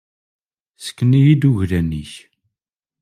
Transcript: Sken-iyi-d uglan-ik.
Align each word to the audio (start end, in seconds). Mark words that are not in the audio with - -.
Sken-iyi-d 0.85 1.43
uglan-ik. 1.49 2.13